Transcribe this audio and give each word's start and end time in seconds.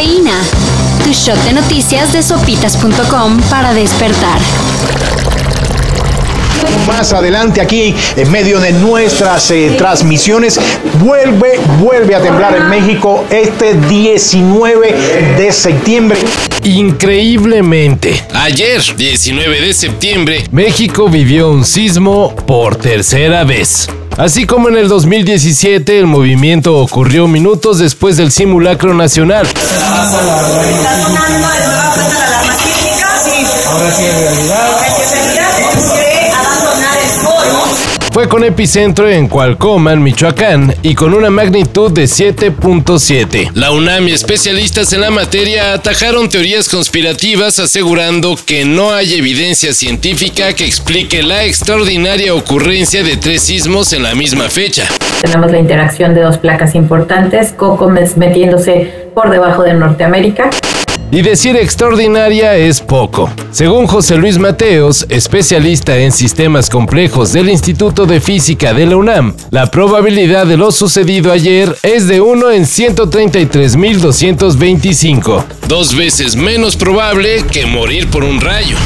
Cafeína. 0.00 0.40
Tu 1.04 1.12
shot 1.12 1.36
de 1.44 1.52
noticias 1.52 2.10
de 2.14 2.22
sopitas.com 2.22 3.38
para 3.50 3.74
despertar. 3.74 4.40
Más 6.86 7.12
adelante 7.12 7.60
aquí, 7.60 7.94
en 8.16 8.30
medio 8.30 8.60
de 8.60 8.72
nuestras 8.72 9.50
eh, 9.50 9.74
transmisiones, 9.76 10.58
vuelve, 11.04 11.60
vuelve 11.78 12.14
a 12.14 12.22
temblar 12.22 12.56
en 12.56 12.70
México 12.70 13.26
este 13.28 13.74
19 13.74 15.36
de 15.36 15.52
septiembre. 15.52 16.18
Increíblemente, 16.64 18.24
ayer, 18.32 18.80
19 18.96 19.60
de 19.60 19.74
septiembre, 19.74 20.44
México 20.50 21.10
vivió 21.10 21.50
un 21.50 21.66
sismo 21.66 22.34
por 22.46 22.76
tercera 22.76 23.44
vez. 23.44 23.86
Así 24.20 24.44
como 24.44 24.68
en 24.68 24.76
el 24.76 24.86
2017, 24.86 25.98
el 25.98 26.06
movimiento 26.06 26.76
ocurrió 26.76 27.26
minutos 27.26 27.78
después 27.78 28.18
del 28.18 28.30
simulacro 28.30 28.92
nacional. 28.92 29.46
Epicentro 38.50 39.08
en 39.08 39.28
Cualcoman, 39.28 40.02
Michoacán, 40.02 40.74
y 40.82 40.94
con 40.94 41.14
una 41.14 41.30
magnitud 41.30 41.90
de 41.90 42.04
7.7. 42.04 43.50
La 43.54 43.70
UNAM 43.70 44.08
y 44.08 44.12
especialistas 44.12 44.92
en 44.92 45.02
la 45.02 45.10
materia 45.10 45.72
atajaron 45.72 46.28
teorías 46.28 46.68
conspirativas 46.68 47.58
asegurando 47.58 48.36
que 48.44 48.64
no 48.64 48.92
hay 48.92 49.14
evidencia 49.14 49.72
científica 49.72 50.52
que 50.52 50.66
explique 50.66 51.22
la 51.22 51.44
extraordinaria 51.44 52.34
ocurrencia 52.34 53.04
de 53.04 53.16
tres 53.16 53.42
sismos 53.42 53.92
en 53.92 54.02
la 54.02 54.14
misma 54.14 54.48
fecha. 54.48 54.84
Tenemos 55.22 55.52
la 55.52 55.58
interacción 55.58 56.14
de 56.14 56.22
dos 56.22 56.38
placas 56.38 56.74
importantes, 56.74 57.52
Coco 57.52 57.88
metiéndose 57.88 59.10
por 59.14 59.30
debajo 59.30 59.62
de 59.62 59.74
Norteamérica. 59.74 60.50
Y 61.12 61.22
decir 61.22 61.56
extraordinaria 61.56 62.56
es 62.56 62.80
poco. 62.80 63.28
Según 63.50 63.88
José 63.88 64.16
Luis 64.16 64.38
Mateos, 64.38 65.04
especialista 65.08 65.98
en 65.98 66.12
sistemas 66.12 66.70
complejos 66.70 67.32
del 67.32 67.50
Instituto 67.50 68.06
de 68.06 68.20
Física 68.20 68.72
de 68.72 68.86
la 68.86 68.96
UNAM, 68.96 69.34
la 69.50 69.66
probabilidad 69.66 70.46
de 70.46 70.56
lo 70.56 70.70
sucedido 70.70 71.32
ayer 71.32 71.76
es 71.82 72.06
de 72.06 72.20
1 72.20 72.52
en 72.52 72.62
133.225, 72.62 75.42
dos 75.66 75.96
veces 75.96 76.36
menos 76.36 76.76
probable 76.76 77.42
que 77.50 77.66
morir 77.66 78.08
por 78.08 78.22
un 78.22 78.40
rayo. 78.40 78.76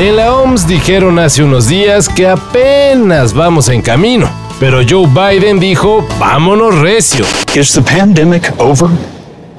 En 0.00 0.16
la 0.16 0.34
OMS 0.34 0.66
dijeron 0.66 1.20
hace 1.20 1.44
unos 1.44 1.68
días 1.68 2.08
que 2.08 2.26
apenas 2.26 3.32
vamos 3.32 3.68
en 3.68 3.80
camino, 3.80 4.28
pero 4.58 4.80
Joe 4.86 5.06
Biden 5.06 5.58
dijo, 5.60 6.04
vámonos 6.18 6.80
recio. 6.80 7.24
Is 7.54 7.74
the 7.74 7.82
pandemic 7.82 8.52
over? 8.58 8.90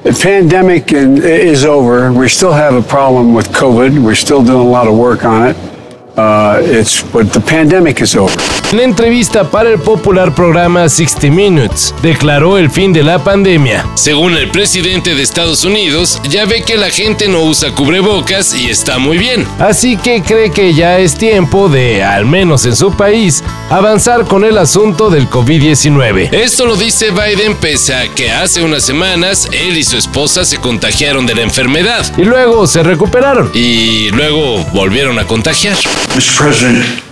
The 0.08 0.18
pandemic 0.22 0.90
is 0.90 1.66
over. 1.66 2.10
We 2.10 2.30
still 2.30 2.54
have 2.54 2.72
a 2.72 2.80
problem 2.80 3.34
with 3.34 3.48
COVID. 3.48 4.02
We're 4.02 4.14
still 4.14 4.42
doing 4.42 4.66
a 4.66 4.70
lot 4.70 4.88
of 4.88 4.96
work 4.96 5.26
on 5.26 5.48
it. 5.48 5.56
Uh, 6.16 6.60
it's, 6.62 7.02
but 7.12 7.30
the 7.30 7.42
pandemic 7.42 8.00
is 8.00 8.16
over. 8.16 8.34
En 8.70 8.80
entrevista 8.80 9.50
para 9.50 9.70
el 9.70 9.78
popular 9.78 10.34
programa 10.34 10.90
60 10.90 11.28
Minutes, 11.28 11.94
declaró 12.02 12.58
el 12.58 12.70
fin 12.70 12.92
de 12.92 13.02
la 13.02 13.18
pandemia. 13.18 13.86
Según 13.94 14.36
el 14.36 14.50
presidente 14.50 15.14
de 15.14 15.22
Estados 15.22 15.64
Unidos, 15.64 16.20
ya 16.28 16.44
ve 16.44 16.62
que 16.62 16.76
la 16.76 16.90
gente 16.90 17.28
no 17.28 17.44
usa 17.44 17.74
cubrebocas 17.74 18.54
y 18.54 18.68
está 18.68 18.98
muy 18.98 19.16
bien. 19.16 19.46
Así 19.58 19.96
que 19.96 20.22
cree 20.22 20.50
que 20.50 20.74
ya 20.74 20.98
es 20.98 21.16
tiempo 21.16 21.70
de, 21.70 22.04
al 22.04 22.26
menos 22.26 22.66
en 22.66 22.76
su 22.76 22.92
país, 22.94 23.42
avanzar 23.70 24.26
con 24.26 24.44
el 24.44 24.58
asunto 24.58 25.08
del 25.08 25.30
COVID-19. 25.30 26.30
Esto 26.30 26.66
lo 26.66 26.76
dice 26.76 27.10
Biden 27.10 27.54
pese 27.56 27.94
a 27.94 28.08
que 28.08 28.30
hace 28.30 28.62
unas 28.62 28.84
semanas 28.84 29.48
él 29.50 29.78
y 29.78 29.82
su 29.82 29.96
esposa 29.96 30.44
se 30.44 30.58
contagiaron 30.58 31.24
de 31.24 31.34
la 31.34 31.40
enfermedad 31.40 32.04
y 32.18 32.24
luego 32.24 32.66
se 32.66 32.82
recuperaron 32.82 33.50
y 33.54 34.10
luego 34.10 34.62
volvieron 34.74 35.18
a 35.18 35.26
contagiar. 35.26 35.78
President, 36.36 37.07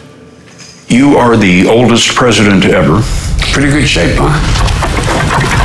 you 0.89 1.17
are 1.17 1.37
the 1.37 1.67
oldest 1.67 2.15
president 2.15 2.65
ever. 2.65 3.03
Pretty 3.53 3.71
good 3.71 3.87
shape, 3.87 4.17
huh? 4.19 4.33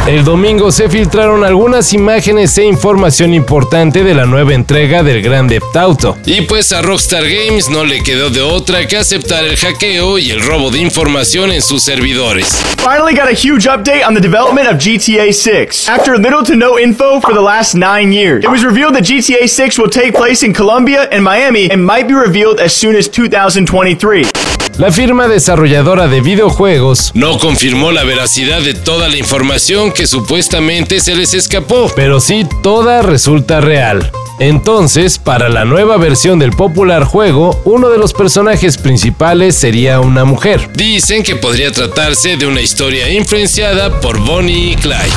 El 0.08 0.24
domingo 0.24 0.72
se 0.72 0.90
filtraron 0.90 1.44
algunas 1.44 1.94
imágenes 1.94 2.58
e 2.58 2.66
información 2.66 3.36
importante 3.36 4.04
de 4.04 4.16
la 4.16 4.26
nueva 4.26 4.56
entrega 4.56 5.04
del 5.04 5.22
Grand 5.22 5.48
Theft 5.48 5.76
Auto. 5.78 6.18
Y 6.26 6.42
pues 6.42 6.72
a 6.72 6.82
Rockstar 6.82 7.24
Games 7.24 7.70
no 7.70 7.86
le 7.86 8.02
quedó 8.02 8.32
de 8.32 8.42
otra 8.42 8.88
que 8.88 8.98
aceptar 8.98 9.46
el 9.46 9.56
hackeo 9.56 10.18
y 10.18 10.32
el 10.32 10.42
robo 10.42 10.72
de 10.72 10.80
información 10.80 11.52
en 11.52 11.62
sus 11.62 11.84
servidores. 11.84 12.60
Finally 12.78 13.14
got 13.14 13.28
a 13.28 13.34
huge 13.34 13.68
update 13.68 14.04
on 14.04 14.16
the 14.16 14.22
development 14.22 14.68
of 14.68 14.78
GTA 14.78 15.32
6. 15.32 15.88
After 15.88 16.18
little 16.18 16.44
to 16.44 16.56
no 16.56 16.80
info 16.80 17.22
for 17.22 17.36
the 17.36 17.42
last 17.42 17.76
9 17.76 18.12
years, 18.12 18.44
it 18.44 18.50
was 18.50 18.66
revealed 18.66 18.96
that 18.96 19.04
GTA 19.04 19.48
6 19.48 19.78
will 19.78 19.90
take 19.90 20.14
place 20.14 20.44
in 20.44 20.52
Colombia 20.52 21.08
and 21.12 21.24
Miami 21.24 21.70
and 21.70 21.86
might 21.86 22.08
be 22.08 22.16
revealed 22.16 22.60
as 22.60 22.74
soon 22.74 22.96
as 22.96 23.08
2023. 23.08 24.26
La 24.78 24.92
firma 24.92 25.28
desarrolladora 25.28 26.08
de 26.08 26.22
videojuegos 26.22 27.12
no 27.14 27.38
confirmó 27.38 27.92
la 27.92 28.04
veracidad 28.04 28.62
de 28.62 28.74
toda 28.74 29.10
la 29.10 29.18
información 29.18 29.92
que 29.92 30.08
supuestamente 30.08 31.00
se 31.00 31.16
les 31.16 31.34
escapó, 31.34 31.92
pero 31.96 32.20
sí 32.20 32.48
toda 32.64 33.02
resulta 33.02 33.62
real. 33.62 34.12
Entonces, 34.40 35.20
para 35.20 35.50
la 35.50 35.66
nueva 35.66 35.98
versión 35.98 36.40
del 36.40 36.52
popular 36.52 37.04
juego, 37.04 37.62
uno 37.64 37.90
de 37.90 38.00
los 38.00 38.14
personajes 38.14 38.78
principales 38.78 39.56
sería 39.56 40.00
una 40.00 40.26
mujer. 40.26 40.70
Dicen 40.74 41.22
que 41.22 41.36
podría 41.36 41.72
tratarse 41.72 42.38
de 42.38 42.48
una 42.48 42.62
historia 42.62 43.10
influenciada 43.12 44.00
por 44.00 44.18
Bonnie 44.20 44.72
y 44.72 44.76
Clyde. 44.78 45.12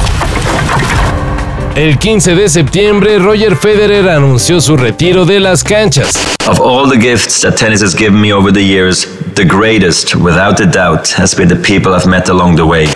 El 1.77 1.99
15 1.99 2.37
de 2.37 2.49
septiembre, 2.49 3.19
Roger 3.19 3.57
Federer 3.57 4.09
anunció 4.09 4.61
su 4.61 4.77
retiro 4.77 5.25
de 5.25 5.41
las 5.41 5.65
canchas. 5.65 6.15
Of 6.47 6.61
all 6.61 6.89
the 6.89 6.97
gifts 6.97 7.41
that 7.41 7.57
tennis 7.57 7.83
has 7.83 7.97
given 7.97 8.21
me 8.21 8.33
over 8.33 8.53
the 8.53 8.63
years, 8.63 9.09
the 9.35 9.45
greatest, 9.45 10.15
without 10.15 10.61
a 10.61 10.67
doubt, 10.67 11.09
has 11.17 11.35
been 11.35 11.49
the 11.49 11.57
people 11.57 11.93
I've 11.93 12.07
met 12.07 12.29
along 12.29 12.55
the 12.55 12.65
way. 12.65 12.87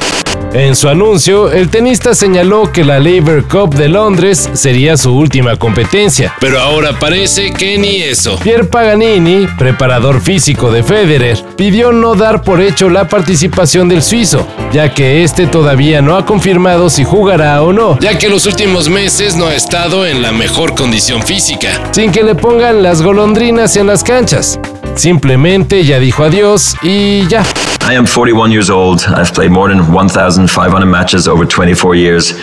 En 0.54 0.74
su 0.74 0.88
anuncio, 0.88 1.52
el 1.52 1.68
tenista 1.68 2.14
señaló 2.14 2.72
que 2.72 2.82
la 2.82 2.98
Labour 2.98 3.46
Cup 3.46 3.74
de 3.74 3.88
Londres 3.88 4.48
sería 4.54 4.96
su 4.96 5.14
última 5.14 5.56
competencia, 5.56 6.34
pero 6.40 6.58
ahora 6.58 6.98
parece 6.98 7.52
que 7.52 7.76
ni 7.76 8.02
eso. 8.02 8.38
Pierre 8.38 8.64
Paganini, 8.64 9.46
preparador 9.58 10.22
físico 10.22 10.72
de 10.72 10.82
Federer, 10.82 11.38
pidió 11.56 11.92
no 11.92 12.14
dar 12.14 12.42
por 12.42 12.62
hecho 12.62 12.88
la 12.88 13.08
participación 13.08 13.90
del 13.90 14.02
suizo, 14.02 14.48
ya 14.72 14.94
que 14.94 15.22
este 15.22 15.46
todavía 15.46 16.00
no 16.00 16.16
ha 16.16 16.24
confirmado 16.24 16.88
si 16.88 17.04
jugará 17.04 17.62
o 17.62 17.74
no, 17.74 17.98
ya 18.00 18.16
que 18.16 18.30
los 18.30 18.46
últimos 18.46 18.88
meses 18.88 19.36
no 19.36 19.48
ha 19.48 19.54
estado 19.54 20.06
en 20.06 20.22
la 20.22 20.32
mejor 20.32 20.74
condición 20.74 21.22
física, 21.22 21.68
sin 21.90 22.10
que 22.10 22.22
le 22.22 22.34
pongan 22.34 22.82
las 22.82 23.02
golondrinas 23.02 23.76
en 23.76 23.86
las 23.86 24.02
canchas. 24.02 24.58
Simplemente 24.94 25.84
ya 25.84 25.98
dijo 25.98 26.24
adiós 26.24 26.74
y 26.82 27.26
ya. 27.28 27.44
I 27.88 27.94
am 27.94 28.04
41 28.04 28.52
years 28.52 28.68
old. 28.68 29.00
I've 29.06 29.32
played 29.32 29.50
more 29.50 29.70
than 29.70 29.90
1,500 29.90 30.84
matches 30.84 31.26
over 31.26 31.46
24 31.46 31.94
years. 31.94 32.34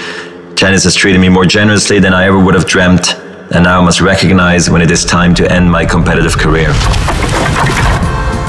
Tennis 0.56 0.84
has 0.86 0.96
treated 0.96 1.20
me 1.20 1.30
more 1.30 1.46
generously 1.46 2.00
than 2.00 2.16
I 2.16 2.26
ever 2.26 2.40
would 2.40 2.56
have 2.56 2.66
dreamt, 2.66 3.14
and 3.52 3.64
now 3.64 3.80
I 3.80 3.86
must 3.86 4.02
recognize 4.02 4.72
when 4.72 4.82
it 4.82 4.90
is 4.90 5.06
time 5.06 5.36
to 5.36 5.44
end 5.52 5.70
my 5.70 5.86
competitive 5.86 6.36
career. 6.36 6.74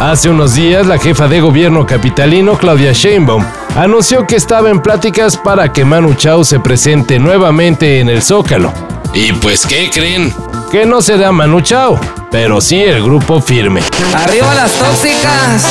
Hace 0.00 0.30
unos 0.30 0.54
días, 0.54 0.86
la 0.86 0.96
jefa 0.96 1.28
de 1.28 1.42
gobierno 1.42 1.84
capitalino, 1.84 2.56
Claudia 2.56 2.94
Sheinbaum, 2.94 3.44
anunció 3.76 4.26
que 4.26 4.36
estaba 4.36 4.70
en 4.70 4.80
pláticas 4.80 5.36
para 5.36 5.70
que 5.70 5.84
Manu 5.84 6.14
Chao 6.14 6.44
se 6.44 6.60
presente 6.60 7.18
nuevamente 7.18 8.00
en 8.00 8.08
el 8.08 8.22
Zócalo. 8.22 8.72
¿Y 9.12 9.34
pues 9.34 9.66
qué 9.66 9.90
creen? 9.92 10.32
Que 10.70 10.84
no 10.84 11.00
será 11.00 11.30
Manu 11.32 11.60
Chao, 11.60 11.98
pero 12.30 12.60
sí 12.60 12.82
el 12.82 13.02
grupo 13.02 13.40
firme. 13.40 13.82
Arriba 14.14 14.52
las 14.54 14.72
tóxicas. 14.72 15.64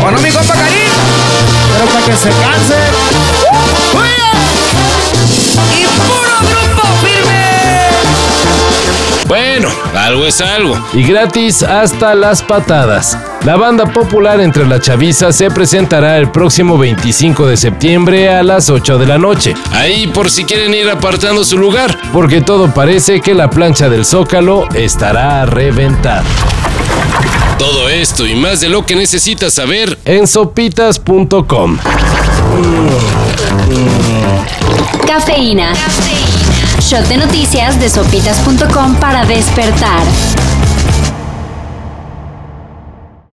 Bueno, 0.00 0.18
mi 0.20 0.30
compa 0.30 0.54
Karim. 0.54 0.90
Pero 1.72 1.84
para 1.86 2.06
que 2.06 2.16
se 2.16 2.30
canse. 2.30 2.76
Y 5.74 5.84
puro 5.84 6.34
grupo 6.50 6.88
firme. 7.04 7.44
Bueno, 9.26 9.68
algo 9.94 10.26
es 10.26 10.40
algo. 10.40 10.78
Y 10.94 11.04
gratis 11.04 11.62
hasta 11.62 12.14
las 12.14 12.42
patadas. 12.42 13.18
La 13.44 13.56
banda 13.56 13.86
popular 13.86 14.40
entre 14.40 14.66
la 14.68 14.80
chaviza 14.80 15.32
se 15.32 15.50
presentará 15.50 16.16
el 16.16 16.30
próximo 16.30 16.78
25 16.78 17.48
de 17.48 17.56
septiembre 17.56 18.30
a 18.30 18.44
las 18.44 18.70
8 18.70 18.98
de 18.98 19.06
la 19.06 19.18
noche. 19.18 19.54
Ahí 19.72 20.06
por 20.06 20.30
si 20.30 20.44
quieren 20.44 20.72
ir 20.72 20.88
apartando 20.88 21.42
su 21.42 21.58
lugar, 21.58 21.98
porque 22.12 22.40
todo 22.40 22.72
parece 22.72 23.20
que 23.20 23.34
la 23.34 23.50
plancha 23.50 23.88
del 23.88 24.04
Zócalo 24.04 24.68
estará 24.74 25.42
a 25.42 25.46
reventar. 25.46 26.22
Todo 27.58 27.88
esto 27.88 28.28
y 28.28 28.36
más 28.36 28.60
de 28.60 28.68
lo 28.68 28.86
que 28.86 28.94
necesitas 28.94 29.54
saber 29.54 29.98
en 30.04 30.28
sopitas.com. 30.28 31.78
Cafeína. 35.04 35.72
Shot 36.80 37.08
de 37.08 37.16
noticias 37.16 37.80
de 37.80 37.88
sopitas.com 37.88 38.94
para 38.96 39.24
despertar. 39.24 40.02